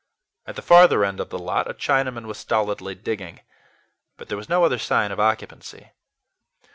[0.47, 3.41] At the farther end of the lot, a Chinaman was stolidly digging;
[4.17, 5.91] but there was no other sign of occupancy.